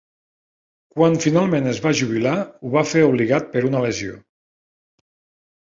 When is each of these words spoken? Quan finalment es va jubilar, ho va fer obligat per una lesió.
Quan 0.95 1.17
finalment 1.25 1.69
es 1.73 1.81
va 1.83 1.91
jubilar, 1.99 2.33
ho 2.63 2.73
va 2.79 2.85
fer 2.95 3.05
obligat 3.11 3.55
per 3.55 3.65
una 3.71 3.85
lesió. 3.87 4.19